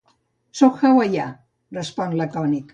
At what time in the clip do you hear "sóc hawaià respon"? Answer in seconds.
0.61-2.21